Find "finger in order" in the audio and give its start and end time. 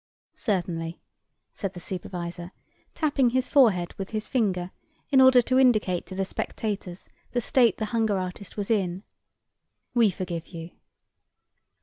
4.27-5.43